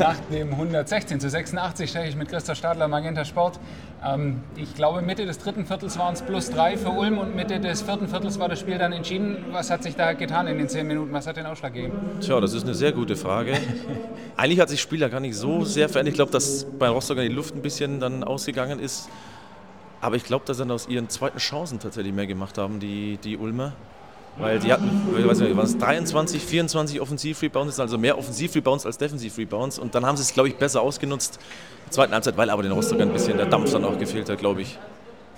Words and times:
Nach 0.00 0.16
dem 0.32 0.50
116 0.50 1.20
zu 1.20 1.28
86 1.28 1.90
stehe 1.90 2.08
ich 2.08 2.16
mit 2.16 2.30
Christoph 2.30 2.56
Stadler, 2.56 2.88
Magenta 2.88 3.22
Sport. 3.26 3.60
Ähm, 4.02 4.40
ich 4.56 4.74
glaube, 4.74 5.02
Mitte 5.02 5.26
des 5.26 5.36
dritten 5.36 5.66
Viertels 5.66 5.98
waren 5.98 6.14
es 6.14 6.22
plus 6.22 6.48
drei 6.48 6.78
für 6.78 6.88
Ulm 6.88 7.18
und 7.18 7.36
Mitte 7.36 7.60
des 7.60 7.82
vierten 7.82 8.08
Viertels 8.08 8.38
war 8.38 8.48
das 8.48 8.60
Spiel 8.60 8.78
dann 8.78 8.92
entschieden. 8.92 9.44
Was 9.50 9.70
hat 9.70 9.82
sich 9.82 9.96
da 9.96 10.14
getan 10.14 10.46
in 10.46 10.56
den 10.56 10.70
zehn 10.70 10.86
Minuten? 10.86 11.12
Was 11.12 11.26
hat 11.26 11.36
den 11.36 11.44
Ausschlag 11.44 11.74
gegeben? 11.74 11.98
Tja, 12.18 12.40
das 12.40 12.54
ist 12.54 12.64
eine 12.64 12.72
sehr 12.72 12.92
gute 12.92 13.14
Frage. 13.14 13.52
Eigentlich 14.38 14.58
hat 14.58 14.70
sich 14.70 14.78
das 14.78 14.82
Spiel 14.84 15.00
ja 15.02 15.08
gar 15.08 15.20
nicht 15.20 15.36
so 15.36 15.66
sehr 15.66 15.90
verändert. 15.90 16.12
Ich 16.12 16.16
glaube, 16.16 16.32
dass 16.32 16.64
bei 16.78 16.88
Rostock 16.88 17.18
die 17.18 17.28
Luft 17.28 17.54
ein 17.54 17.60
bisschen 17.60 18.00
dann 18.00 18.24
ausgegangen 18.24 18.80
ist. 18.80 19.10
Aber 20.00 20.16
ich 20.16 20.24
glaube, 20.24 20.46
dass 20.46 20.56
sie 20.56 20.62
dann 20.62 20.70
aus 20.70 20.88
ihren 20.88 21.10
zweiten 21.10 21.36
Chancen 21.36 21.78
tatsächlich 21.78 22.14
mehr 22.14 22.26
gemacht 22.26 22.56
haben, 22.56 22.80
die, 22.80 23.18
die 23.22 23.36
Ulmer. 23.36 23.74
Weil 24.38 24.58
die 24.58 24.72
hatten, 24.72 24.88
ich 25.18 25.26
weiß 25.26 25.40
nicht, 25.40 25.56
waren 25.56 25.66
es 25.66 25.76
23, 25.76 26.42
24 26.42 27.00
Offensiv-Rebounds, 27.00 27.78
also 27.78 27.98
mehr 27.98 28.16
Offensiv-Rebounds 28.16 28.86
als 28.86 28.96
Defensiv-Rebounds. 28.98 29.78
Und 29.78 29.94
dann 29.94 30.06
haben 30.06 30.16
sie 30.16 30.22
es, 30.22 30.32
glaube 30.32 30.48
ich, 30.48 30.56
besser 30.56 30.80
ausgenutzt 30.80 31.36
in 31.36 31.84
der 31.86 31.92
zweiten 31.92 32.12
Halbzeit, 32.14 32.36
weil 32.36 32.48
aber 32.48 32.62
den 32.62 32.72
Rostock 32.72 33.00
ein 33.00 33.12
bisschen 33.12 33.36
der 33.36 33.46
Dampf 33.46 33.72
dann 33.72 33.84
auch 33.84 33.98
gefehlt 33.98 34.28
hat, 34.30 34.38
glaube 34.38 34.62
ich. 34.62 34.78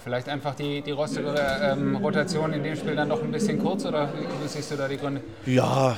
Vielleicht 0.03 0.29
einfach 0.29 0.57
die, 0.57 0.83
die 0.83 0.91
Rostocker 0.91 1.73
ähm, 1.73 1.95
Rotation 1.95 2.53
in 2.53 2.65
dem 2.65 2.75
Spiel 2.75 2.97
dann 2.97 3.07
noch 3.07 3.23
ein 3.23 3.31
bisschen 3.31 3.61
kurz 3.61 3.85
oder 3.85 4.13
wie, 4.13 4.25
wie 4.25 4.49
siehst 4.49 4.73
du 4.73 4.77
da 4.77 4.89
die 4.89 4.97
Gründe? 4.97 5.21
Ja, 5.47 5.97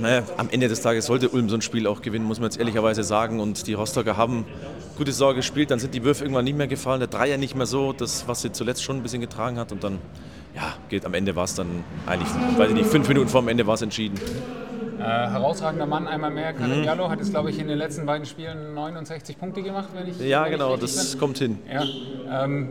naja, 0.00 0.22
am 0.38 0.48
Ende 0.48 0.68
des 0.68 0.80
Tages 0.80 1.04
sollte 1.04 1.28
Ulm 1.28 1.50
so 1.50 1.56
ein 1.56 1.60
Spiel 1.60 1.86
auch 1.86 2.00
gewinnen, 2.00 2.24
muss 2.24 2.40
man 2.40 2.46
jetzt 2.46 2.58
ehrlicherweise 2.58 3.04
sagen. 3.04 3.40
Und 3.40 3.66
die 3.66 3.74
Rostocker 3.74 4.16
haben 4.16 4.46
gute 4.96 5.12
Sorge 5.12 5.36
gespielt, 5.36 5.70
dann 5.70 5.78
sind 5.78 5.94
die 5.94 6.04
Würfe 6.04 6.24
irgendwann 6.24 6.46
nicht 6.46 6.56
mehr 6.56 6.68
gefallen, 6.68 7.00
der 7.00 7.08
Dreier 7.08 7.36
nicht 7.36 7.54
mehr 7.54 7.66
so, 7.66 7.92
das, 7.92 8.26
was 8.26 8.40
sie 8.40 8.50
zuletzt 8.50 8.82
schon 8.82 8.96
ein 8.96 9.02
bisschen 9.02 9.20
getragen 9.20 9.58
hat. 9.58 9.72
Und 9.72 9.84
dann 9.84 9.98
ja, 10.54 10.74
geht 10.88 11.04
am 11.04 11.14
Ende 11.14 11.34
war 11.36 11.44
es 11.44 11.54
dann 11.54 11.84
eigentlich, 12.06 12.28
weiß 12.56 12.70
ich 12.70 12.74
nicht, 12.74 12.86
fünf 12.86 13.08
Minuten 13.08 13.28
vor 13.28 13.42
dem 13.42 13.48
Ende 13.48 13.66
war 13.66 13.74
es 13.74 13.82
entschieden. 13.82 14.18
Äh, 14.98 15.02
herausragender 15.02 15.86
Mann, 15.86 16.06
einmal 16.06 16.30
mehr. 16.30 16.52
Karim 16.52 16.82
mhm. 16.82 17.10
Hat 17.10 17.18
jetzt, 17.18 17.30
glaube 17.30 17.50
ich, 17.50 17.58
in 17.58 17.68
den 17.68 17.76
letzten 17.76 18.06
beiden 18.06 18.24
Spielen 18.24 18.74
69 18.74 19.38
Punkte 19.38 19.62
gemacht, 19.62 19.88
wenn 19.92 20.08
ich. 20.08 20.18
Ja, 20.20 20.44
wenn 20.44 20.52
genau, 20.52 20.74
ich 20.74 20.80
das 20.80 21.10
bin. 21.10 21.20
kommt 21.20 21.38
hin. 21.38 21.58
Ja, 21.70 22.44
ähm, 22.44 22.68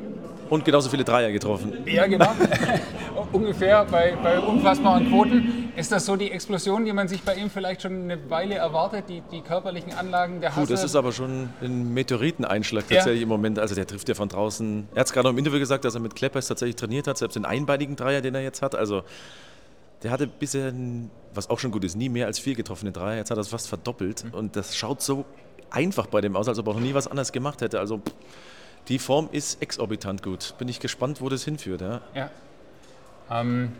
Und 0.49 0.65
genauso 0.65 0.89
viele 0.89 1.03
Dreier 1.03 1.31
getroffen. 1.31 1.73
Ja, 1.85 2.07
genau. 2.07 2.31
Ungefähr 3.33 3.85
bei, 3.85 4.15
bei 4.23 4.39
unfassbaren 4.39 5.09
Quoten. 5.09 5.62
Ist 5.75 5.91
das 5.91 6.05
so 6.05 6.15
die 6.15 6.31
Explosion, 6.31 6.85
die 6.85 6.93
man 6.93 7.07
sich 7.07 7.23
bei 7.23 7.35
ihm 7.35 7.49
vielleicht 7.49 7.81
schon 7.81 8.03
eine 8.03 8.29
Weile 8.29 8.55
erwartet, 8.55 9.05
die, 9.09 9.21
die 9.31 9.41
körperlichen 9.41 9.93
Anlagen 9.93 10.39
der 10.39 10.51
Hasse? 10.51 10.61
Gut, 10.61 10.69
das 10.69 10.83
ist 10.83 10.95
aber 10.95 11.11
schon 11.11 11.49
ein 11.61 11.93
Meteoriteneinschlag 11.93 12.87
tatsächlich 12.87 13.21
ja. 13.21 13.23
im 13.23 13.29
Moment. 13.29 13.57
Also 13.57 13.73
der 13.73 13.87
trifft 13.87 14.07
ja 14.07 14.15
von 14.15 14.29
draußen. 14.29 14.87
Er 14.93 14.99
hat 14.99 15.07
es 15.07 15.13
gerade 15.13 15.29
im 15.29 15.37
Interview 15.37 15.59
gesagt, 15.59 15.83
dass 15.85 15.95
er 15.95 16.01
mit 16.01 16.15
Kleppers 16.15 16.47
tatsächlich 16.47 16.75
trainiert 16.75 17.07
hat, 17.07 17.17
selbst 17.17 17.35
den 17.35 17.45
einbeinigen 17.45 17.95
Dreier, 17.95 18.21
den 18.21 18.35
er 18.35 18.41
jetzt 18.41 18.61
hat. 18.61 18.75
Also 18.75 19.03
der 20.03 20.11
hatte 20.11 20.27
bisher, 20.27 20.71
was 21.33 21.49
auch 21.49 21.59
schon 21.59 21.71
gut 21.71 21.83
ist, 21.83 21.95
nie 21.95 22.09
mehr 22.09 22.27
als 22.27 22.37
vier 22.37 22.55
getroffene 22.55 22.91
Dreier. 22.91 23.17
Jetzt 23.17 23.31
hat 23.31 23.37
er 23.37 23.41
es 23.41 23.47
fast 23.47 23.67
verdoppelt. 23.67 24.25
Mhm. 24.25 24.33
Und 24.33 24.55
das 24.55 24.75
schaut 24.75 25.01
so 25.01 25.25
einfach 25.71 26.07
bei 26.07 26.21
dem 26.21 26.35
aus, 26.35 26.47
als 26.47 26.59
ob 26.59 26.67
er 26.67 26.73
noch 26.73 26.81
nie 26.81 26.93
was 26.93 27.07
anderes 27.07 27.31
gemacht 27.31 27.61
hätte. 27.61 27.79
Also 27.79 28.01
die 28.89 28.99
Form 28.99 29.29
ist 29.31 29.61
exorbitant 29.61 30.21
gut. 30.21 30.55
Bin 30.57 30.67
ich 30.67 30.79
gespannt, 30.79 31.21
wo 31.21 31.29
das 31.29 31.43
hinführt. 31.43 31.81
Ja. 31.81 32.01
ja. 32.13 32.29
Ähm, 33.31 33.71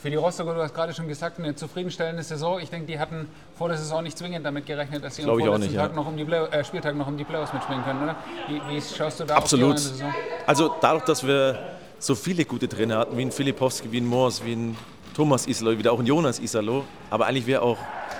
für 0.00 0.10
die 0.10 0.16
Rostocker, 0.16 0.54
du 0.54 0.62
hast 0.62 0.74
gerade 0.74 0.94
schon 0.94 1.08
gesagt, 1.08 1.38
eine 1.38 1.56
zufriedenstellende 1.56 2.22
Saison. 2.22 2.60
Ich 2.60 2.70
denke, 2.70 2.86
die 2.86 2.98
hatten 2.98 3.28
vor 3.56 3.68
der 3.68 3.76
Saison 3.76 4.02
nicht 4.02 4.16
zwingend 4.16 4.46
damit 4.46 4.64
gerechnet, 4.64 5.02
dass 5.02 5.16
sie 5.16 5.24
am 5.24 5.28
vorletzten 5.28 5.74
Tag 5.74 5.90
ja. 5.90 5.96
noch 5.96 6.06
um 6.06 6.16
die 6.16 6.24
Play 6.24 6.44
äh, 6.46 6.64
Spieltag 6.64 6.94
noch 6.94 7.08
um 7.08 7.16
die 7.16 7.24
Playoffs 7.24 7.52
mitspielen 7.52 7.82
können, 7.82 8.04
oder? 8.04 8.16
Wie, 8.46 8.60
wie 8.68 8.80
schaust 8.80 9.18
du 9.20 9.24
da 9.24 9.34
Absolut. 9.34 9.74
auf 9.74 9.76
die 9.76 9.82
Saison? 9.82 10.14
Also 10.46 10.74
dadurch, 10.80 11.04
dass 11.04 11.26
wir 11.26 11.58
so 11.98 12.14
viele 12.14 12.44
gute 12.44 12.68
Trainer 12.68 12.98
hatten, 12.98 13.16
wie 13.16 13.22
ein 13.22 13.32
Filipowski, 13.32 13.90
wie 13.90 14.00
ein 14.00 14.06
Moors, 14.06 14.44
wie 14.44 14.52
ein 14.52 14.76
Thomas 15.14 15.48
Isalo, 15.48 15.76
wieder 15.76 15.92
auch 15.92 15.98
ein 15.98 16.06
Jonas 16.06 16.38
Isalo, 16.38 16.84
aber 17.10 17.26
eigentlich 17.26 17.48
wäre 17.48 17.62
auch 17.62 17.78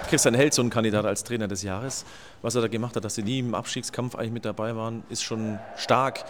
Christian 0.08 0.34
Held 0.34 0.54
so 0.54 0.62
ein 0.62 0.70
Kandidat 0.70 1.04
als 1.04 1.22
Trainer 1.22 1.46
des 1.46 1.62
Jahres. 1.62 2.04
Was 2.42 2.56
er 2.56 2.62
da 2.62 2.68
gemacht 2.68 2.96
hat, 2.96 3.04
dass 3.04 3.14
sie 3.14 3.22
nie 3.22 3.38
im 3.38 3.54
Abstiegskampf 3.54 4.16
eigentlich 4.16 4.32
mit 4.32 4.44
dabei 4.44 4.74
waren, 4.74 5.04
ist 5.10 5.22
schon 5.22 5.60
stark. 5.76 6.24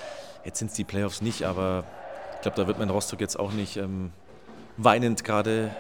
Jetzt 0.45 0.59
sind 0.59 0.69
es 0.69 0.75
die 0.75 0.85
Playoffs 0.85 1.23
nicht, 1.23 1.45
aber 1.45 1.85
ich 2.35 2.43
glaube, 2.43 2.57
da 2.59 2.67
wird 2.67 2.79
man 2.79 2.91
Rostock 2.91 3.21
jetzt 3.21 3.39
auch 3.39 3.53
nicht 3.53 3.79
ähm, 3.79 4.13
weinend 4.79 5.25
gerade 5.25 5.71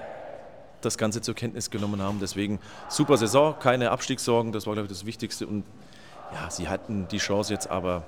das 0.82 0.98
Ganze 0.98 1.22
zur 1.22 1.34
Kenntnis 1.34 1.70
genommen 1.70 2.02
haben. 2.02 2.18
Deswegen 2.20 2.60
super 2.88 3.16
Saison, 3.16 3.58
keine 3.58 3.90
Abstiegssorgen, 3.90 4.52
das 4.52 4.66
war, 4.66 4.74
glaube 4.74 4.86
ich, 4.86 4.92
das 4.92 5.06
Wichtigste. 5.06 5.46
Und 5.46 5.64
ja, 6.34 6.50
sie 6.50 6.68
hatten 6.68 7.08
die 7.08 7.18
Chance 7.18 7.52
jetzt, 7.52 7.70
aber 7.70 8.04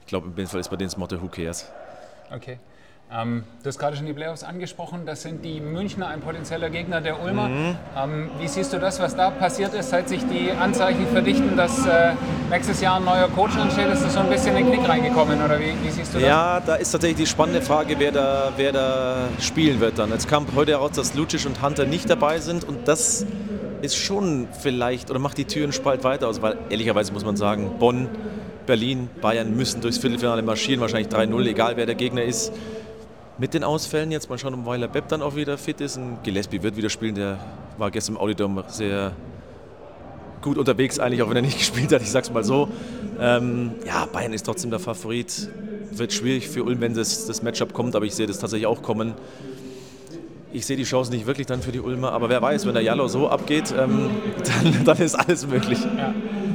ich 0.00 0.06
glaube, 0.06 0.32
im 0.34 0.46
Fall 0.46 0.60
ist 0.60 0.70
bei 0.70 0.76
denen 0.76 0.88
das 0.88 0.96
Motto 0.96 1.20
Who 1.20 1.28
cares. 1.28 1.70
Okay. 2.34 2.58
Ähm, 3.10 3.44
du 3.62 3.68
hast 3.68 3.78
gerade 3.78 3.96
schon 3.96 4.04
die 4.04 4.12
Playoffs 4.12 4.42
angesprochen. 4.42 5.06
Das 5.06 5.22
sind 5.22 5.42
die 5.42 5.60
Münchner, 5.60 6.08
ein 6.08 6.20
potenzieller 6.20 6.68
Gegner 6.68 7.00
der 7.00 7.22
Ulmer. 7.22 7.48
Mhm. 7.48 7.76
Ähm, 7.96 8.30
wie 8.38 8.48
siehst 8.48 8.72
du 8.72 8.78
das, 8.78 9.00
was 9.00 9.16
da 9.16 9.30
passiert 9.30 9.72
ist, 9.72 9.88
seit 9.88 10.10
sich 10.10 10.20
die 10.26 10.50
Anzeichen 10.52 11.06
verdichten, 11.06 11.56
dass 11.56 11.86
äh, 11.86 12.12
nächstes 12.50 12.82
Jahr 12.82 12.96
ein 12.96 13.04
neuer 13.04 13.28
Coach 13.28 13.56
ansteht? 13.56 13.86
Ist 13.90 14.04
da 14.04 14.10
so 14.10 14.20
ein 14.20 14.28
bisschen 14.28 14.54
in 14.56 14.66
den 14.66 14.74
Knick 14.74 14.88
reingekommen 14.88 15.42
oder 15.42 15.58
wie, 15.58 15.72
wie, 15.82 15.90
siehst 15.90 16.12
du 16.12 16.18
das? 16.18 16.28
Ja, 16.28 16.60
da 16.60 16.74
ist 16.74 16.90
tatsächlich 16.90 17.20
die 17.20 17.26
spannende 17.26 17.62
Frage, 17.62 17.94
wer 17.98 18.12
da, 18.12 18.52
wer 18.56 18.72
da 18.72 19.28
spielen 19.40 19.80
wird 19.80 19.98
dann. 19.98 20.10
Jetzt 20.10 20.28
kam 20.28 20.46
heute 20.54 20.72
heraus, 20.72 20.92
dass 20.92 21.14
Lucic 21.14 21.46
und 21.46 21.62
Hunter 21.62 21.86
nicht 21.86 22.10
dabei 22.10 22.40
sind 22.40 22.64
und 22.64 22.88
das 22.88 23.24
ist 23.80 23.96
schon 23.96 24.48
vielleicht 24.60 25.08
oder 25.08 25.18
macht 25.18 25.38
die 25.38 25.46
Türen 25.46 25.72
spalt 25.72 26.04
weiter 26.04 26.28
aus, 26.28 26.42
weil 26.42 26.58
ehrlicherweise 26.68 27.12
muss 27.14 27.24
man 27.24 27.36
sagen, 27.38 27.78
Bonn, 27.78 28.08
Berlin, 28.66 29.08
Bayern 29.22 29.56
müssen 29.56 29.80
durchs 29.80 29.96
Viertelfinale 29.96 30.42
marschieren, 30.42 30.82
wahrscheinlich 30.82 31.08
3-0, 31.08 31.46
egal 31.46 31.76
wer 31.76 31.86
der 31.86 31.94
Gegner 31.94 32.22
ist 32.22 32.52
mit 33.38 33.54
den 33.54 33.64
Ausfällen 33.64 34.10
jetzt. 34.10 34.28
Mal 34.28 34.38
schauen, 34.38 34.54
ob 34.54 34.66
Weiler 34.66 34.88
Bepp 34.88 35.08
dann 35.08 35.22
auch 35.22 35.36
wieder 35.36 35.56
fit 35.56 35.80
ist. 35.80 35.96
Und 35.96 36.22
Gillespie 36.24 36.62
wird 36.62 36.76
wieder 36.76 36.90
spielen. 36.90 37.14
Der 37.14 37.38
war 37.78 37.90
gestern 37.90 38.16
im 38.16 38.20
Auditor 38.20 38.64
sehr 38.68 39.12
gut 40.42 40.58
unterwegs, 40.58 40.98
eigentlich, 40.98 41.22
auch 41.22 41.30
wenn 41.30 41.36
er 41.36 41.42
nicht 41.42 41.58
gespielt 41.58 41.92
hat. 41.92 42.02
Ich 42.02 42.10
sag's 42.10 42.30
mal 42.30 42.44
so. 42.44 42.68
Ähm, 43.20 43.72
ja, 43.86 44.06
Bayern 44.06 44.32
ist 44.32 44.44
trotzdem 44.44 44.70
der 44.70 44.80
Favorit. 44.80 45.48
Wird 45.90 46.12
schwierig 46.12 46.48
für 46.48 46.64
Ulm, 46.64 46.80
wenn 46.80 46.94
das, 46.94 47.26
das 47.26 47.42
Matchup 47.42 47.72
kommt, 47.72 47.96
aber 47.96 48.04
ich 48.04 48.14
sehe 48.14 48.26
das 48.26 48.38
tatsächlich 48.38 48.66
auch 48.66 48.82
kommen. 48.82 49.14
Ich 50.52 50.64
sehe 50.64 50.76
die 50.76 50.84
Chance 50.84 51.10
nicht 51.10 51.26
wirklich 51.26 51.46
dann 51.46 51.60
für 51.60 51.72
die 51.72 51.80
Ulmer, 51.80 52.12
aber 52.12 52.30
wer 52.30 52.40
weiß, 52.40 52.66
wenn 52.66 52.72
der 52.72 52.82
Jallo 52.82 53.06
so 53.08 53.28
abgeht, 53.28 53.74
ähm, 53.76 54.10
dann, 54.62 54.84
dann, 54.84 54.98
ist 54.98 55.14
alles 55.14 55.46
möglich. 55.46 55.78
Ja. 55.82 56.14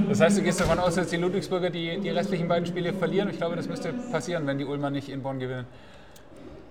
Das 0.09 0.19
heißt, 0.19 0.37
du 0.37 0.41
gehst 0.41 0.59
davon 0.59 0.79
aus, 0.79 0.95
dass 0.95 1.07
die 1.07 1.17
Ludwigsburger 1.17 1.69
die, 1.69 1.99
die 1.99 2.09
restlichen 2.09 2.47
beiden 2.47 2.65
Spiele 2.65 2.93
verlieren. 2.93 3.29
Ich 3.29 3.37
glaube, 3.37 3.55
das 3.55 3.67
müsste 3.67 3.93
passieren, 4.11 4.47
wenn 4.47 4.57
die 4.57 4.65
Ulmer 4.65 4.89
nicht 4.89 5.09
in 5.09 5.21
Bonn 5.21 5.39
gewinnen. 5.39 5.65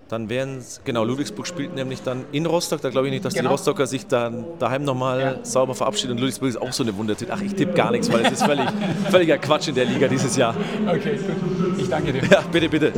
Dann 0.08 0.28
wären 0.28 0.58
es, 0.58 0.80
genau, 0.84 1.04
Ludwigsburg 1.04 1.46
spielt 1.46 1.74
nämlich 1.74 2.02
dann 2.02 2.24
in 2.32 2.44
Rostock. 2.46 2.80
Da 2.82 2.90
glaube 2.90 3.06
ich 3.08 3.12
nicht, 3.12 3.24
dass 3.24 3.34
genau. 3.34 3.48
die 3.48 3.52
Rostocker 3.52 3.86
sich 3.86 4.06
dann 4.06 4.44
daheim 4.58 4.84
nochmal 4.84 5.20
ja. 5.20 5.44
sauber 5.44 5.74
verabschieden. 5.74 6.12
Und 6.12 6.18
Ludwigsburg 6.18 6.50
ist 6.50 6.60
auch 6.60 6.72
so 6.72 6.82
eine 6.82 6.96
Wundertitel. 6.96 7.32
Ach, 7.34 7.40
ich 7.40 7.54
tippe 7.54 7.72
gar 7.72 7.90
nichts, 7.90 8.12
weil 8.12 8.26
es 8.26 8.32
ist 8.32 8.42
völlig, 8.42 8.66
völliger 9.10 9.38
Quatsch 9.38 9.68
in 9.68 9.74
der 9.74 9.86
Liga 9.86 10.08
dieses 10.08 10.36
Jahr. 10.36 10.54
Okay, 10.86 11.16
gut. 11.16 11.78
Ich 11.78 11.88
danke 11.88 12.12
dir. 12.12 12.22
Ja, 12.30 12.42
bitte, 12.52 12.68
bitte. 12.68 12.92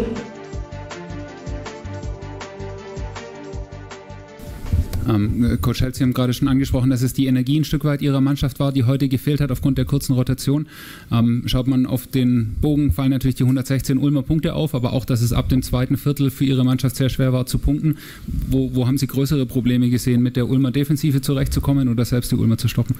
Ähm, 5.09 5.59
Coach 5.61 5.79
Schelz, 5.79 5.99
Sie 5.99 6.05
haben 6.05 6.15
gerade 6.15 6.33
schon 6.33 6.49
angesprochen, 6.49 6.91
dass 6.91 7.03
es 7.03 7.13
die 7.13 7.27
Energie 7.27 7.61
ein 7.61 7.65
Stück 7.65 7.85
weit 7.85 8.03
Ihrer 8.03 8.21
Mannschaft 8.21 8.61
war, 8.61 8.73
die 8.73 8.85
heute 8.85 9.09
gefehlt 9.09 9.41
hat 9.41 9.51
aufgrund 9.51 9.79
der 9.79 9.85
kurzen 9.85 10.15
Rotation. 10.15 10.67
Ähm, 11.13 11.43
schaut 11.47 11.67
man 11.67 11.87
auf 11.87 12.07
den 12.07 12.55
Bogen, 12.61 12.93
fallen 12.93 13.11
natürlich 13.11 13.37
die 13.37 13.45
116 13.45 13.99
Ulmer 13.99 14.23
Punkte 14.23 14.55
auf, 14.55 14.75
aber 14.75 14.93
auch, 14.93 15.05
dass 15.05 15.21
es 15.21 15.33
ab 15.33 15.49
dem 15.49 15.63
zweiten 15.63 15.97
Viertel 15.97 16.31
für 16.31 16.45
Ihre 16.45 16.65
Mannschaft 16.65 16.97
sehr 16.97 17.09
schwer 17.09 17.33
war 17.33 17.47
zu 17.47 17.59
punkten. 17.59 17.97
Wo, 18.27 18.75
wo 18.75 18.87
haben 18.87 18.99
Sie 18.99 19.07
größere 19.07 19.47
Probleme 19.47 19.91
gesehen, 19.91 20.23
mit 20.23 20.37
der 20.37 20.49
Ulmer 20.49 20.71
Defensive 20.71 21.21
zurechtzukommen 21.21 21.89
oder 21.89 22.05
selbst 22.05 22.33
die 22.33 22.37
Ulmer 22.37 22.59
zu 22.59 22.69
stoppen? 22.69 22.95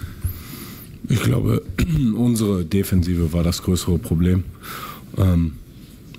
Ich 1.09 1.23
glaube, 1.23 1.63
unsere 2.17 2.65
Defensive 2.65 3.33
war 3.33 3.43
das 3.43 3.63
größere 3.63 3.99
Problem. 3.99 4.45
Ähm, 5.17 5.53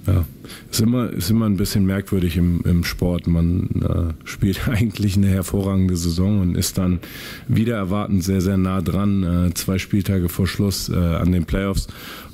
ja, 0.07 0.25
ist 0.71 0.81
immer, 0.81 1.09
ist 1.09 1.31
immer 1.31 1.47
ein 1.47 1.57
bisschen 1.57 1.85
merkwürdig 1.85 2.37
im, 2.37 2.61
im 2.65 2.83
Sport. 2.83 3.27
Man 3.27 3.69
äh, 3.81 4.27
spielt 4.27 4.67
eigentlich 4.67 5.17
eine 5.17 5.27
hervorragende 5.27 5.95
Saison 5.95 6.41
und 6.41 6.55
ist 6.55 6.77
dann 6.77 6.99
wieder 7.47 7.75
erwartend 7.75 8.23
sehr, 8.23 8.41
sehr 8.41 8.57
nah 8.57 8.81
dran, 8.81 9.23
äh, 9.23 9.53
zwei 9.53 9.77
Spieltage 9.77 10.29
vor 10.29 10.47
Schluss 10.47 10.89
äh, 10.89 10.95
an 10.95 11.31
den 11.31 11.45
Playoffs. 11.45 11.87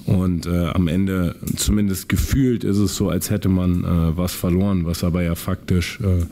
Und 0.06 0.48
äh, 0.48 0.68
am 0.68 0.88
Ende, 0.88 1.36
zumindest 1.56 2.10
gefühlt, 2.10 2.64
ist 2.64 2.78
es 2.78 2.96
so, 2.96 3.10
als 3.10 3.30
hätte 3.30 3.50
man 3.50 3.84
äh, 3.84 4.18
was 4.18 4.34
verloren, 4.34 4.86
was 4.86 5.04
aber 5.04 5.22
ja 5.22 5.36
faktisch, 5.36 6.00
äh, 6.02 6.26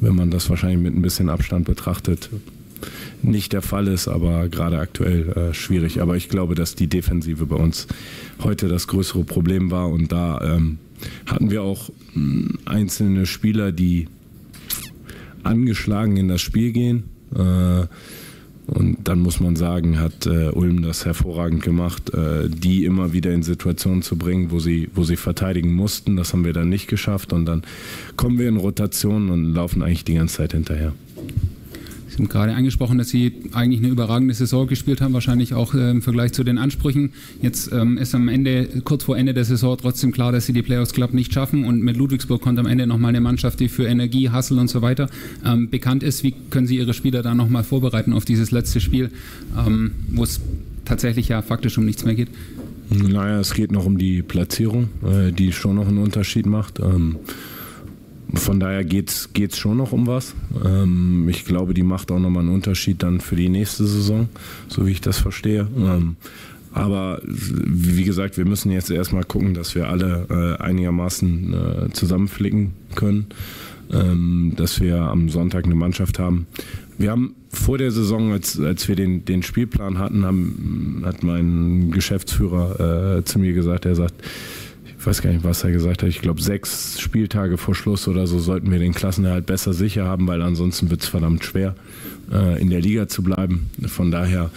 wenn 0.00 0.16
man 0.16 0.30
das 0.30 0.50
wahrscheinlich 0.50 0.80
mit 0.80 0.94
ein 0.94 1.02
bisschen 1.02 1.28
Abstand 1.28 1.64
betrachtet, 1.64 2.28
nicht 3.22 3.52
der 3.52 3.62
Fall 3.62 3.88
ist, 3.88 4.08
aber 4.08 4.48
gerade 4.48 4.78
aktuell 4.78 5.28
äh, 5.30 5.54
schwierig. 5.54 6.00
Aber 6.00 6.16
ich 6.16 6.28
glaube, 6.28 6.54
dass 6.54 6.74
die 6.74 6.86
Defensive 6.86 7.46
bei 7.46 7.56
uns 7.56 7.86
heute 8.42 8.68
das 8.68 8.86
größere 8.88 9.24
Problem 9.24 9.70
war 9.70 9.88
und 9.88 10.12
da 10.12 10.40
ähm, 10.40 10.78
hatten 11.26 11.50
wir 11.50 11.62
auch 11.62 11.90
mh, 12.14 12.14
hm, 12.14 12.58
einzelne 12.64 13.26
Spieler, 13.26 13.72
die 13.72 14.08
angeschlagen 15.42 16.16
in 16.16 16.28
das 16.28 16.40
Spiel 16.40 16.72
gehen. 16.72 17.04
Äh, 17.34 17.86
Und 18.66 19.08
dann 19.08 19.18
muss 19.18 19.40
man 19.40 19.56
sagen, 19.56 19.98
hat 19.98 20.26
äh, 20.26 20.50
Ulm 20.50 20.82
das 20.82 21.04
hervorragend 21.04 21.62
gemacht, 21.62 22.14
äh, 22.14 22.48
die 22.48 22.84
immer 22.84 23.12
wieder 23.12 23.32
in 23.32 23.42
Situationen 23.42 24.02
zu 24.02 24.16
bringen, 24.16 24.50
wo 24.50 24.60
sie, 24.60 24.88
wo 24.94 25.02
sie 25.02 25.16
verteidigen 25.16 25.74
mussten. 25.74 26.16
Das 26.16 26.32
haben 26.32 26.44
wir 26.44 26.52
dann 26.52 26.68
nicht 26.68 26.86
geschafft. 26.86 27.32
Und 27.32 27.44
dann 27.46 27.62
kommen 28.16 28.38
wir 28.38 28.48
in 28.48 28.56
Rotation 28.56 29.30
und 29.30 29.52
laufen 29.52 29.82
eigentlich 29.82 30.04
die 30.04 30.14
ganze 30.14 30.36
Zeit 30.36 30.52
hinterher. 30.52 30.92
Sie 32.12 32.18
haben 32.18 32.28
gerade 32.28 32.52
angesprochen, 32.52 32.98
dass 32.98 33.08
Sie 33.08 33.32
eigentlich 33.52 33.80
eine 33.80 33.88
überragende 33.88 34.34
Saison 34.34 34.66
gespielt 34.66 35.00
haben, 35.00 35.14
wahrscheinlich 35.14 35.54
auch 35.54 35.72
äh, 35.72 35.90
im 35.90 36.02
Vergleich 36.02 36.32
zu 36.32 36.44
den 36.44 36.58
Ansprüchen. 36.58 37.12
Jetzt 37.40 37.72
ähm, 37.72 37.96
ist 37.96 38.14
am 38.14 38.28
Ende, 38.28 38.68
kurz 38.84 39.04
vor 39.04 39.16
Ende 39.16 39.32
der 39.32 39.46
Saison 39.46 39.78
Trotzdem 39.80 40.12
klar, 40.12 40.30
dass 40.30 40.44
Sie 40.44 40.52
die 40.52 40.60
Playoffs 40.60 40.92
Club 40.92 41.14
nicht 41.14 41.32
schaffen 41.32 41.64
und 41.64 41.82
mit 41.82 41.96
Ludwigsburg 41.96 42.42
kommt 42.42 42.58
am 42.58 42.66
Ende 42.66 42.86
nochmal 42.86 43.08
eine 43.08 43.22
Mannschaft, 43.22 43.60
die 43.60 43.68
für 43.68 43.86
Energie, 43.86 44.28
Hassel 44.28 44.58
und 44.58 44.68
so 44.68 44.82
weiter 44.82 45.08
ähm, 45.44 45.70
bekannt 45.70 46.02
ist. 46.02 46.22
Wie 46.22 46.34
können 46.50 46.66
Sie 46.66 46.76
Ihre 46.76 46.92
Spieler 46.92 47.22
da 47.22 47.34
nochmal 47.34 47.64
vorbereiten 47.64 48.12
auf 48.12 48.26
dieses 48.26 48.50
letzte 48.50 48.80
Spiel, 48.80 49.10
ähm, 49.56 49.92
wo 50.08 50.24
es 50.24 50.40
tatsächlich 50.84 51.28
ja 51.28 51.40
faktisch 51.40 51.78
um 51.78 51.86
nichts 51.86 52.04
mehr 52.04 52.14
geht? 52.14 52.28
Naja, 52.90 53.40
es 53.40 53.54
geht 53.54 53.72
noch 53.72 53.86
um 53.86 53.96
die 53.96 54.22
Platzierung, 54.22 54.88
äh, 55.02 55.32
die 55.32 55.52
schon 55.52 55.76
noch 55.76 55.88
einen 55.88 55.98
Unterschied 55.98 56.44
macht. 56.44 56.78
Ähm, 56.80 57.16
von 58.34 58.60
daher 58.60 58.84
geht 58.84 59.10
es 59.10 59.58
schon 59.58 59.76
noch 59.76 59.92
um 59.92 60.06
was. 60.06 60.34
Ähm, 60.64 61.28
ich 61.28 61.44
glaube, 61.44 61.74
die 61.74 61.82
macht 61.82 62.10
auch 62.10 62.18
nochmal 62.18 62.42
einen 62.42 62.54
Unterschied 62.54 63.02
dann 63.02 63.20
für 63.20 63.36
die 63.36 63.48
nächste 63.48 63.86
Saison, 63.86 64.28
so 64.68 64.86
wie 64.86 64.92
ich 64.92 65.00
das 65.00 65.18
verstehe. 65.18 65.68
Ähm, 65.76 66.16
aber 66.72 67.20
wie 67.24 68.04
gesagt, 68.04 68.38
wir 68.38 68.46
müssen 68.46 68.72
jetzt 68.72 68.90
erstmal 68.90 69.24
gucken, 69.24 69.54
dass 69.54 69.74
wir 69.74 69.88
alle 69.88 70.56
äh, 70.58 70.62
einigermaßen 70.62 71.54
äh, 71.54 71.92
zusammenflicken 71.92 72.72
können, 72.94 73.26
ähm, 73.92 74.54
dass 74.56 74.80
wir 74.80 75.02
am 75.02 75.28
Sonntag 75.28 75.66
eine 75.66 75.74
Mannschaft 75.74 76.18
haben. 76.18 76.46
Wir 76.96 77.10
haben 77.10 77.34
vor 77.50 77.76
der 77.76 77.90
Saison, 77.90 78.32
als, 78.32 78.58
als 78.58 78.88
wir 78.88 78.96
den, 78.96 79.24
den 79.26 79.42
Spielplan 79.42 79.98
hatten, 79.98 80.24
haben, 80.24 81.02
hat 81.04 81.22
mein 81.22 81.90
Geschäftsführer 81.90 83.18
äh, 83.18 83.24
zu 83.24 83.38
mir 83.38 83.52
gesagt, 83.52 83.84
er 83.84 83.94
sagt, 83.94 84.14
ich 85.02 85.06
weiß 85.06 85.20
gar 85.20 85.32
nicht, 85.32 85.42
was 85.42 85.64
er 85.64 85.72
gesagt 85.72 86.04
hat, 86.04 86.08
ich 86.08 86.20
glaube 86.20 86.40
sechs 86.40 87.00
Spieltage 87.00 87.58
vor 87.58 87.74
Schluss 87.74 88.06
oder 88.06 88.28
so 88.28 88.38
sollten 88.38 88.70
wir 88.70 88.78
den 88.78 88.94
Klassenerhalt 88.94 89.46
besser 89.46 89.72
sicher 89.72 90.04
haben, 90.04 90.28
weil 90.28 90.40
ansonsten 90.42 90.90
wird 90.90 91.02
es 91.02 91.08
verdammt 91.08 91.44
schwer, 91.44 91.74
äh, 92.32 92.62
in 92.62 92.70
der 92.70 92.80
Liga 92.80 93.08
zu 93.08 93.24
bleiben. 93.24 93.68
Von 93.84 94.12
daher, 94.12 94.50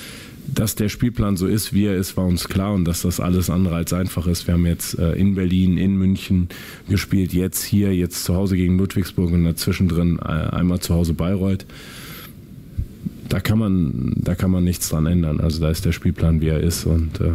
dass 0.46 0.76
der 0.76 0.90
Spielplan 0.90 1.36
so 1.36 1.48
ist, 1.48 1.74
wie 1.74 1.86
er 1.86 1.96
ist, 1.96 2.16
war 2.16 2.28
uns 2.28 2.48
klar 2.48 2.76
und 2.76 2.86
dass 2.86 3.02
das 3.02 3.20
alles 3.20 3.50
andere 3.50 3.74
als 3.74 3.92
einfach 3.92 4.28
ist. 4.28 4.46
Wir 4.46 4.54
haben 4.54 4.68
jetzt 4.68 5.00
äh, 5.00 5.14
in 5.14 5.34
Berlin, 5.34 5.80
in 5.80 5.98
München 5.98 6.50
gespielt, 6.88 7.34
jetzt 7.34 7.64
hier, 7.64 7.96
jetzt 7.96 8.24
zu 8.24 8.36
Hause 8.36 8.56
gegen 8.56 8.78
Ludwigsburg 8.78 9.32
und 9.32 9.46
dazwischen 9.46 9.88
drin 9.88 10.20
äh, 10.22 10.28
einmal 10.28 10.80
zu 10.80 10.94
Hause 10.94 11.14
Bayreuth. 11.14 11.66
Da 13.30 13.40
kann 13.40 13.58
man, 13.58 14.14
da 14.18 14.36
kann 14.36 14.52
man 14.52 14.64
nichts 14.64 14.90
dran 14.90 15.08
ändern. 15.08 15.40
Also 15.40 15.60
da 15.60 15.72
ist 15.72 15.86
der 15.86 15.92
Spielplan, 15.92 16.40
wie 16.40 16.50
er 16.50 16.60
ist 16.60 16.86
und 16.86 17.20
äh, 17.20 17.32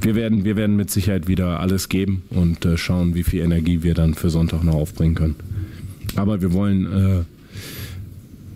wir 0.00 0.14
werden, 0.14 0.44
wir 0.44 0.56
werden 0.56 0.76
mit 0.76 0.90
Sicherheit 0.90 1.28
wieder 1.28 1.60
alles 1.60 1.88
geben 1.88 2.22
und 2.30 2.64
äh, 2.64 2.76
schauen, 2.76 3.14
wie 3.14 3.22
viel 3.22 3.40
Energie 3.40 3.82
wir 3.82 3.94
dann 3.94 4.14
für 4.14 4.30
Sonntag 4.30 4.64
noch 4.64 4.74
aufbringen 4.74 5.14
können. 5.14 5.36
Aber 6.16 6.40
wir 6.40 6.52
wollen 6.52 6.86
äh, 6.86 7.24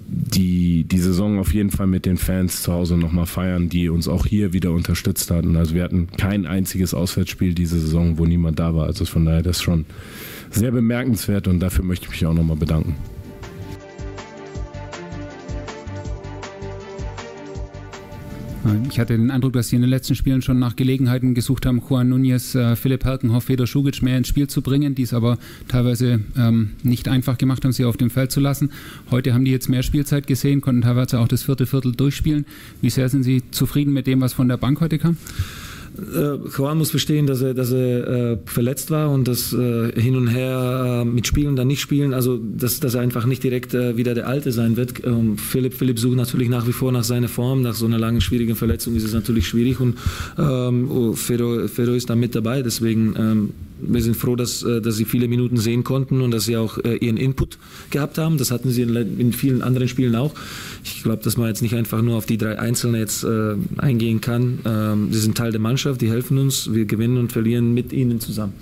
die, 0.06 0.85
die 0.85 0.99
Saison 0.99 1.38
auf 1.38 1.52
jeden 1.55 1.70
Fall 1.70 1.87
mit 1.87 2.06
den 2.06 2.17
Fans 2.17 2.62
zu 2.62 2.73
Hause 2.73 2.96
nochmal 2.96 3.26
feiern, 3.26 3.69
die 3.69 3.88
uns 3.88 4.08
auch 4.08 4.26
hier 4.26 4.52
wieder 4.52 4.73
unterstützt 4.73 5.31
hatten. 5.31 5.56
Also 5.56 5.75
wir 5.75 5.82
hatten 5.82 6.08
kein 6.17 6.46
einziges 6.46 6.94
Auswärtsspiel 6.94 7.55
diese 7.55 7.79
Saison, 7.79 8.19
wo 8.19 8.25
niemand 8.25 8.58
da 8.58 8.75
war. 8.75 8.87
Also 8.87 9.05
von 9.05 9.25
daher 9.25 9.43
das 9.43 9.56
ist 9.56 9.62
schon 9.62 9.87
sehr 10.50 10.70
bemerkenswert 10.70 11.49
und 11.49 11.61
dafür 11.61 11.85
möchte 11.85 12.06
ich 12.06 12.11
mich 12.12 12.26
auch 12.26 12.35
nochmal 12.35 12.56
bedanken. 12.56 12.94
Ich 18.88 18.99
hatte 18.99 19.16
den 19.16 19.31
Eindruck, 19.31 19.52
dass 19.52 19.69
sie 19.69 19.76
in 19.76 19.82
den 19.82 19.90
letzten 19.90 20.14
Spielen 20.14 20.40
schon 20.40 20.58
nach 20.58 20.75
Gelegenheiten 20.75 21.34
gesucht 21.34 21.66
haben, 21.66 21.82
Juan 21.87 22.12
Núñez, 22.12 22.58
äh, 22.58 22.76
Philipp 22.76 23.05
Herkenhoff, 23.05 23.44
Feder 23.44 23.66
Schugic 23.66 24.02
mehr 24.02 24.16
ins 24.16 24.28
Spiel 24.28 24.49
zu 24.49 24.62
bringen, 24.62 24.94
die 24.94 25.02
es 25.02 25.12
aber 25.12 25.38
teilweise 25.69 26.20
ähm, 26.37 26.70
nicht 26.82 27.08
einfach 27.08 27.37
gemacht 27.37 27.64
haben, 27.64 27.72
sie 27.72 27.84
auf 27.84 27.96
dem 27.96 28.11
Feld 28.11 28.31
zu 28.31 28.40
lassen. 28.40 28.70
Heute 29.11 29.34
haben 29.34 29.44
die 29.44 29.50
jetzt 29.50 29.69
mehr 29.69 29.82
Spielzeit 29.82 30.26
gesehen, 30.26 30.61
konnten 30.61 30.82
teilweise 30.82 31.20
auch 31.20 31.28
das 31.28 31.43
vierte 31.43 31.66
Viertel 31.66 31.93
durchspielen. 31.93 32.46
Wie 32.81 32.90
sehr 32.90 33.08
sind 33.08 33.22
Sie 33.22 33.43
zufrieden 33.50 33.93
mit 33.93 34.06
dem, 34.06 34.20
was 34.20 34.32
von 34.32 34.49
der 34.49 34.56
Bank 34.56 34.81
heute 34.81 34.99
kam? 34.99 35.19
Äh, 35.96 36.49
Juan 36.56 36.79
muss 36.79 36.91
verstehen, 36.91 37.26
dass 37.26 37.43
er, 37.43 37.55
dass 37.55 37.73
er 37.73 38.06
äh, 38.06 38.38
verletzt 38.46 38.91
war 38.91 39.11
und 39.11 39.29
das 39.29 39.52
äh, 39.52 39.93
hin 40.00 40.17
und 40.17 40.29
her 40.29 41.05
mit 41.05 41.26
Spielen, 41.26 41.56
dann 41.56 41.69
nicht 41.69 41.81
spielen, 41.81 42.14
also 42.14 42.38
dass, 42.38 42.81
dass 42.81 42.94
er 42.94 43.00
einfach 43.00 43.26
nicht 43.26 43.43
direkt 43.43 43.75
wieder 43.75 44.14
der 44.14 44.26
Alte 44.26 44.52
sein 44.52 44.76
wird. 44.76 45.05
Ähm, 45.05 45.37
Philipp, 45.38 45.75
Philipp 45.75 45.99
sucht 45.99 46.17
natürlich 46.17 46.49
nach 46.49 46.67
wie 46.67 46.73
vor 46.73 46.93
nach 46.93 47.05
seiner 47.05 47.29
Form, 47.29 47.62
nach 47.62 47.75
so 47.75 47.87
einer 47.87 47.99
langen, 47.99 48.20
schwierigen 48.20 48.56
Verletzung 48.56 48.94
ist 48.96 49.05
es 49.05 49.12
natürlich 49.12 49.49
schwierig 49.49 49.81
und 49.81 49.96
ähm, 50.38 50.91
oh, 50.91 51.12
Ferro 51.14 51.61
ist 51.61 52.11
da 52.11 52.17
mit 52.17 52.35
dabei, 52.35 52.62
deswegen 52.62 53.14
ähm, 53.17 53.50
wir 53.86 54.02
sind 54.02 54.16
froh, 54.16 54.36
dass, 54.36 54.62
äh, 54.62 54.81
dass 54.81 54.96
sie 54.96 55.04
viele 55.04 55.28
Minuten 55.28 55.56
sehen 55.56 55.84
konnten 55.84 56.20
und 56.20 56.31
dass 56.31 56.44
sie 56.44 56.56
auch 56.56 56.78
äh, 56.78 56.96
ihren 56.96 57.16
Input 57.16 57.58
gehabt 57.90 58.19
haben. 58.19 58.38
Das 58.38 58.50
hatten 58.50 58.70
sie 58.70 58.82
in, 58.82 59.32
vielen 59.32 59.62
anderen 59.62 59.88
Spielen 59.88 60.16
auch. 60.16 60.34
Ich 60.84 61.02
glaube, 61.02 61.22
dass 61.22 61.36
man 61.36 61.48
jetzt 61.48 61.62
nicht 61.62 61.75
einfach 61.75 62.02
nur 62.02 62.16
auf 62.16 62.26
die 62.26 62.38
drei 62.38 62.58
Einzelnen 62.58 63.00
jetzt 63.00 63.25
äh, 63.25 63.54
eingehen 63.78 64.20
kann. 64.20 64.60
Ähm, 64.64 65.08
sie 65.12 65.20
sind 65.20 65.36
Teil 65.36 65.52
der 65.52 65.60
Mannschaft, 65.60 66.00
die 66.00 66.10
helfen 66.10 66.38
uns. 66.38 66.72
Wir 66.72 66.84
gewinnen 66.84 67.19
und 67.19 67.32
verlieren 67.32 67.75
mit 67.75 67.92
ihnen 67.92 68.20
zusammen. 68.20 68.54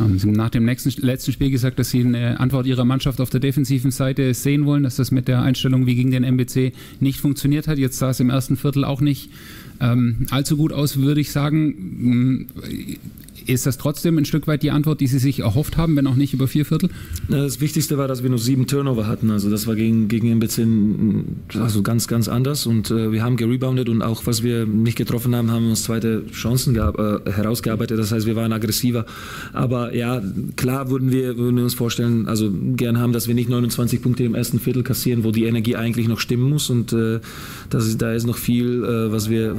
Ähm, 0.00 0.18
sie 0.18 0.26
haben 0.26 0.34
nach 0.34 0.50
dem 0.50 0.64
nächsten, 0.64 0.90
letzten 1.04 1.32
Spiel 1.32 1.50
gesagt, 1.50 1.78
dass 1.78 1.90
Sie 1.90 2.00
eine 2.00 2.40
Antwort 2.40 2.66
Ihrer 2.66 2.84
Mannschaft 2.84 3.20
auf 3.20 3.30
der 3.30 3.40
defensiven 3.40 3.90
Seite 3.90 4.34
sehen 4.34 4.66
wollen, 4.66 4.82
dass 4.82 4.96
das 4.96 5.10
mit 5.10 5.28
der 5.28 5.42
Einstellung 5.42 5.86
wie 5.86 5.94
gegen 5.94 6.10
den 6.10 6.24
MBC 6.24 6.72
nicht 7.00 7.20
funktioniert 7.20 7.68
hat. 7.68 7.78
Jetzt 7.78 7.98
sah 7.98 8.10
es 8.10 8.20
im 8.20 8.30
ersten 8.30 8.56
Viertel 8.56 8.84
auch 8.84 9.00
nicht 9.00 9.30
ähm, 9.80 10.26
allzu 10.30 10.56
gut 10.56 10.72
aus, 10.72 10.96
würde 10.98 11.20
ich 11.20 11.30
sagen. 11.30 12.48
Ist 13.46 13.66
das 13.66 13.76
trotzdem 13.76 14.16
ein 14.16 14.24
Stück 14.24 14.46
weit 14.46 14.62
die 14.62 14.70
Antwort, 14.70 15.00
die 15.00 15.06
Sie 15.06 15.18
sich 15.18 15.40
erhofft 15.40 15.76
haben, 15.76 15.96
wenn 15.96 16.06
auch 16.06 16.14
nicht 16.14 16.32
über 16.32 16.48
vier 16.48 16.64
Viertel? 16.64 16.88
Das 17.28 17.60
Wichtigste 17.60 17.98
war, 17.98 18.08
dass 18.08 18.22
wir 18.22 18.30
nur 18.30 18.38
sieben 18.38 18.66
Turnover 18.66 19.06
hatten. 19.06 19.30
Also 19.30 19.50
das 19.50 19.66
war 19.66 19.74
gegen, 19.74 20.08
gegen 20.08 20.30
MBC 20.30 20.66
also 21.60 21.82
ganz, 21.82 22.08
ganz 22.08 22.28
anders. 22.28 22.66
Und 22.66 22.90
äh, 22.90 23.12
wir 23.12 23.22
haben 23.22 23.36
gereboundet 23.36 23.88
und 23.88 24.02
auch 24.02 24.26
was 24.26 24.42
wir 24.42 24.66
nicht 24.66 24.96
getroffen 24.96 25.36
haben, 25.36 25.50
haben 25.50 25.68
uns 25.68 25.82
zweite 25.82 26.24
Chancen 26.32 26.76
äh, 26.76 27.30
herausgearbeitet. 27.30 27.98
Das 27.98 28.12
heißt, 28.12 28.26
wir 28.26 28.36
waren 28.36 28.52
aggressiver. 28.52 29.04
Aber 29.52 29.94
ja, 29.94 30.22
klar 30.56 30.88
würden 30.90 31.12
wir, 31.12 31.36
würden 31.36 31.56
wir 31.56 31.64
uns 31.64 31.74
vorstellen, 31.74 32.26
also 32.26 32.50
gern 32.76 32.98
haben, 32.98 33.12
dass 33.12 33.28
wir 33.28 33.34
nicht 33.34 33.50
29 33.50 34.00
Punkte 34.00 34.24
im 34.24 34.34
ersten 34.34 34.58
Viertel 34.58 34.82
kassieren, 34.82 35.22
wo 35.22 35.32
die 35.32 35.44
Energie 35.44 35.76
eigentlich 35.76 36.08
noch 36.08 36.20
stimmen 36.20 36.48
muss. 36.48 36.70
Und 36.70 36.94
äh, 36.94 37.20
das 37.68 37.86
ist, 37.86 38.00
da 38.00 38.12
ist 38.14 38.26
noch 38.26 38.38
viel, 38.38 38.84
äh, 38.84 39.12
was, 39.12 39.28
wir, 39.28 39.58